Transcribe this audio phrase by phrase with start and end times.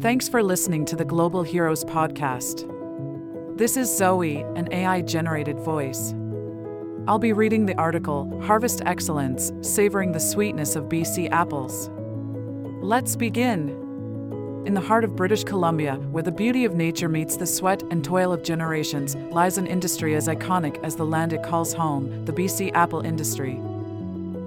[0.00, 2.66] Thanks for listening to the Global Heroes podcast.
[3.56, 6.12] This is Zoe, an AI generated voice.
[7.06, 11.90] I'll be reading the article Harvest Excellence Savoring the Sweetness of BC Apples.
[12.82, 13.68] Let's begin.
[14.66, 18.04] In the heart of British Columbia, where the beauty of nature meets the sweat and
[18.04, 22.32] toil of generations, lies an industry as iconic as the land it calls home the
[22.32, 23.60] BC apple industry.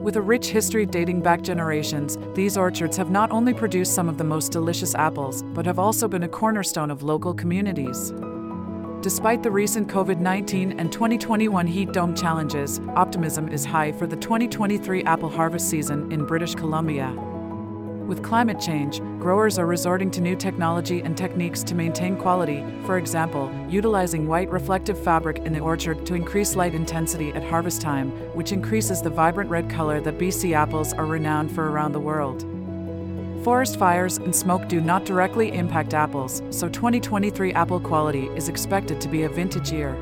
[0.07, 4.17] With a rich history dating back generations, these orchards have not only produced some of
[4.17, 8.13] the most delicious apples, but have also been a cornerstone of local communities.
[9.01, 14.15] Despite the recent COVID 19 and 2021 heat dome challenges, optimism is high for the
[14.15, 17.13] 2023 apple harvest season in British Columbia.
[18.07, 22.97] With climate change, growers are resorting to new technology and techniques to maintain quality, for
[22.97, 28.11] example, utilizing white reflective fabric in the orchard to increase light intensity at harvest time,
[28.33, 32.45] which increases the vibrant red color that BC apples are renowned for around the world.
[33.43, 39.01] Forest fires and smoke do not directly impact apples, so 2023 apple quality is expected
[39.01, 39.97] to be a vintage year.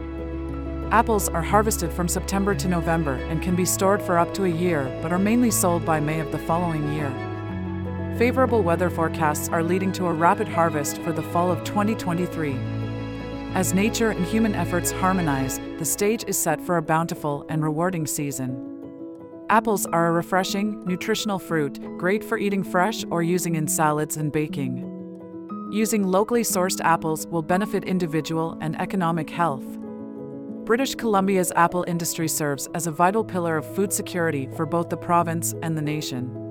[0.91, 4.47] Apples are harvested from September to November and can be stored for up to a
[4.47, 7.11] year, but are mainly sold by May of the following year.
[8.17, 12.55] Favorable weather forecasts are leading to a rapid harvest for the fall of 2023.
[13.53, 18.07] As nature and human efforts harmonize, the stage is set for a bountiful and rewarding
[18.07, 18.71] season.
[19.49, 24.31] Apples are a refreshing, nutritional fruit, great for eating fresh or using in salads and
[24.31, 25.69] baking.
[25.73, 29.65] Using locally sourced apples will benefit individual and economic health.
[30.63, 34.95] British Columbia's apple industry serves as a vital pillar of food security for both the
[34.95, 36.44] province and the nation.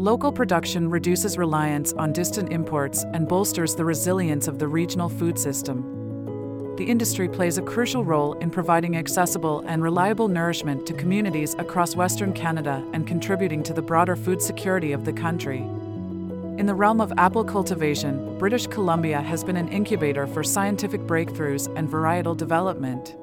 [0.00, 5.38] Local production reduces reliance on distant imports and bolsters the resilience of the regional food
[5.38, 6.74] system.
[6.78, 11.96] The industry plays a crucial role in providing accessible and reliable nourishment to communities across
[11.96, 15.58] Western Canada and contributing to the broader food security of the country.
[15.58, 21.70] In the realm of apple cultivation, British Columbia has been an incubator for scientific breakthroughs
[21.76, 23.16] and varietal development.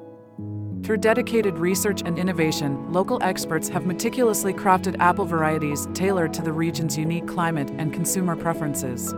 [0.88, 6.50] Through dedicated research and innovation, local experts have meticulously crafted apple varieties tailored to the
[6.50, 9.10] region's unique climate and consumer preferences.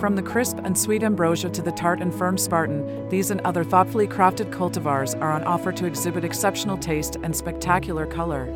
[0.00, 3.62] From the crisp and sweet ambrosia to the tart and firm Spartan, these and other
[3.62, 8.46] thoughtfully crafted cultivars are on offer to exhibit exceptional taste and spectacular color.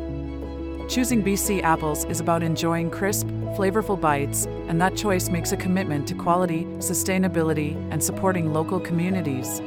[0.89, 6.07] Choosing BC apples is about enjoying crisp, flavorful bites, and that choice makes a commitment
[6.07, 9.61] to quality, sustainability, and supporting local communities.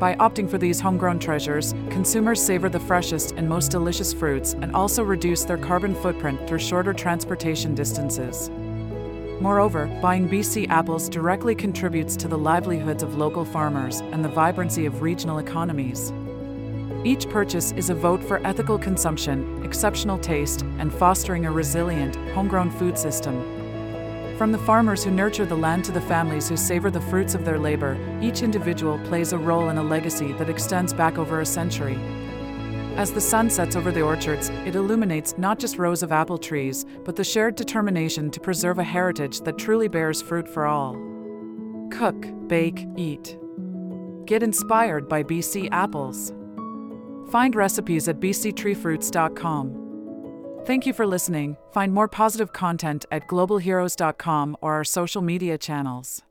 [0.00, 4.74] By opting for these homegrown treasures, consumers savor the freshest and most delicious fruits and
[4.74, 8.48] also reduce their carbon footprint through shorter transportation distances.
[9.42, 14.86] Moreover, buying BC apples directly contributes to the livelihoods of local farmers and the vibrancy
[14.86, 16.14] of regional economies.
[17.04, 22.70] Each purchase is a vote for ethical consumption, exceptional taste, and fostering a resilient, homegrown
[22.70, 23.59] food system.
[24.40, 27.44] From the farmers who nurture the land to the families who savor the fruits of
[27.44, 31.44] their labor, each individual plays a role in a legacy that extends back over a
[31.44, 31.98] century.
[32.96, 36.86] As the sun sets over the orchards, it illuminates not just rows of apple trees,
[37.04, 40.94] but the shared determination to preserve a heritage that truly bears fruit for all.
[41.92, 43.36] Cook, bake, eat.
[44.24, 46.32] Get inspired by BC apples.
[47.30, 49.89] Find recipes at bctreefruits.com.
[50.64, 51.56] Thank you for listening.
[51.72, 56.22] Find more positive content at globalheroes.com or our social media channels.